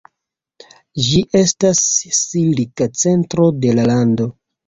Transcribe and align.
Ĝi 1.07 1.19
estas 1.39 1.81
silka 2.21 2.87
centro 3.03 3.47
de 3.67 3.77
la 3.81 3.87
lando. 3.93 4.31